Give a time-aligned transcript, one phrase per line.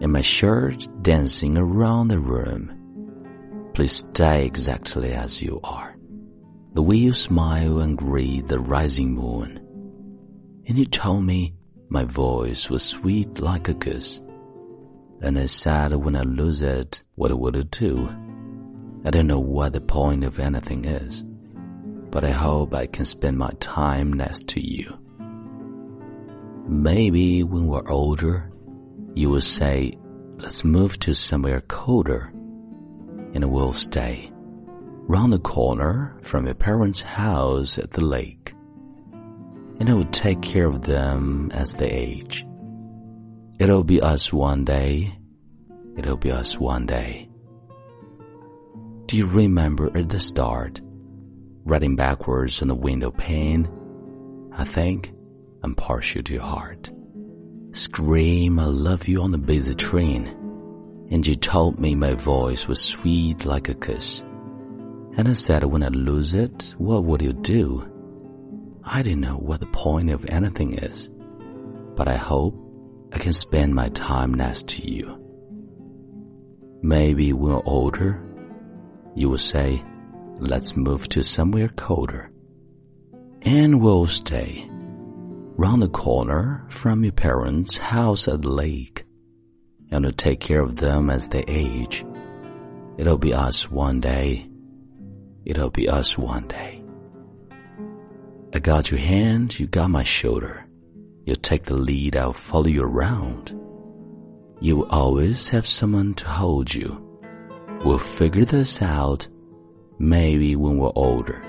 [0.00, 3.70] in my shirt dancing around the room.
[3.74, 5.96] Please stay exactly as you are.
[6.72, 9.60] The way you smile and greet the rising moon.
[10.66, 11.54] And you told me
[11.88, 14.20] my voice was sweet like a kiss.
[15.20, 18.08] And I said when I lose it, what would it do?
[19.04, 21.24] I don't know what the point of anything is,
[22.10, 24.98] but I hope I can spend my time next to you.
[26.66, 28.50] Maybe when we're older,
[29.18, 29.98] you will say,
[30.36, 32.30] let's move to somewhere colder.
[33.34, 34.30] And we'll stay
[35.08, 38.54] round the corner from your parents' house at the lake.
[39.80, 42.46] And I will take care of them as they age.
[43.58, 45.18] It'll be us one day.
[45.96, 47.28] It'll be us one day.
[49.06, 50.80] Do you remember at the start,
[51.64, 53.68] writing backwards on the window pane?
[54.52, 55.12] I think
[55.64, 56.92] I'm partial to your heart
[57.72, 60.34] scream I love you on the busy train.
[61.10, 64.20] And you told me my voice was sweet like a kiss.
[65.16, 67.90] And I said when I lose it, what would you do?
[68.84, 71.10] I didn't know what the point of anything is.
[71.96, 72.54] But I hope
[73.12, 75.14] I can spend my time next to you.
[76.82, 78.22] Maybe when we're older,
[79.14, 79.82] you will say,
[80.38, 82.30] let's move to somewhere colder.
[83.42, 84.70] And we'll stay
[85.58, 89.04] round the corner from your parents' house at the lake,
[89.90, 92.06] and to take care of them as they age.
[92.96, 94.48] It'll be us one day.
[95.44, 96.80] It'll be us one day.
[98.54, 100.64] I got your hand, you got my shoulder.
[101.26, 103.50] You take the lead, I'll follow you around.
[104.60, 107.04] You will always have someone to hold you.
[107.84, 109.26] We'll figure this out,
[109.98, 111.42] maybe when we're older.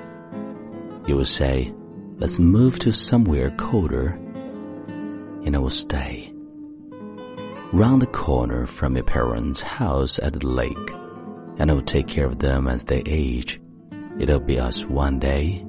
[1.05, 1.73] You will say,
[2.18, 4.18] Let's move to somewhere colder,
[5.44, 6.32] and I will stay.
[7.72, 10.90] Round the corner from your parents' house at the lake,
[11.58, 13.60] and I will take care of them as they age.
[14.18, 15.66] It'll be us one day.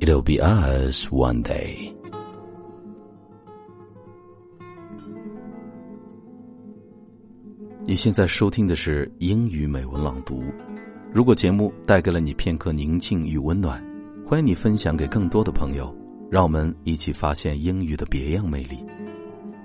[0.00, 1.94] It'll be us one day.
[7.84, 10.42] 你现在收听的是英语美文朗读。
[11.12, 13.92] 如果节目带给了你片刻宁静与温暖。
[14.29, 15.95] 欢迎你分享给更多的朋友，
[16.29, 18.85] 让我们一起发现英语的别样魅力。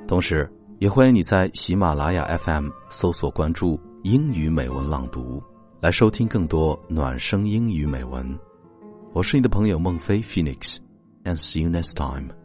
[0.06, 5.42] 同时，也欢迎你在喜马拉雅 FM 搜索关注“英语美文朗读”，
[5.82, 8.38] 来收听更多暖声英语美文。
[9.12, 12.41] 我是你的朋友孟非 Phoenix，and see you next time。